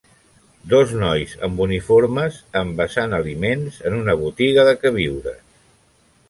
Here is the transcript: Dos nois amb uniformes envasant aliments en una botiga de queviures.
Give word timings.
Dos 0.71 0.93
nois 1.01 1.35
amb 1.47 1.61
uniformes 1.65 2.39
envasant 2.63 3.13
aliments 3.19 3.77
en 3.91 3.99
una 3.99 4.17
botiga 4.23 4.65
de 4.71 4.75
queviures. 4.87 5.41